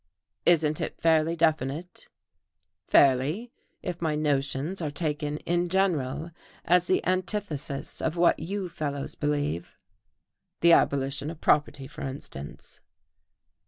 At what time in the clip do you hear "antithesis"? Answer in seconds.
7.05-8.01